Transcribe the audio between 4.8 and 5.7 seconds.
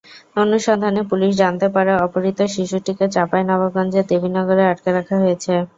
রাখা হয়েছে।